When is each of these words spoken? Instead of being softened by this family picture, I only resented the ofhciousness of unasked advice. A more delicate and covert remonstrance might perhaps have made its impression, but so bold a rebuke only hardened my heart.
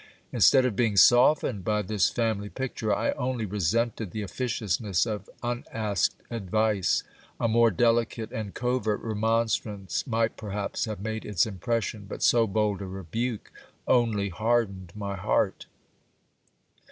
Instead 0.33 0.65
of 0.65 0.75
being 0.75 0.97
softened 0.97 1.63
by 1.63 1.83
this 1.83 2.09
family 2.09 2.49
picture, 2.49 2.91
I 2.91 3.11
only 3.11 3.45
resented 3.45 4.09
the 4.09 4.23
ofhciousness 4.23 5.05
of 5.05 5.29
unasked 5.43 6.23
advice. 6.31 7.03
A 7.39 7.47
more 7.47 7.69
delicate 7.69 8.31
and 8.31 8.55
covert 8.55 8.99
remonstrance 9.03 10.07
might 10.07 10.37
perhaps 10.37 10.85
have 10.85 11.01
made 11.01 11.23
its 11.23 11.45
impression, 11.45 12.05
but 12.09 12.23
so 12.23 12.47
bold 12.47 12.81
a 12.81 12.87
rebuke 12.87 13.51
only 13.87 14.29
hardened 14.29 14.91
my 14.95 15.15
heart. 15.15 15.67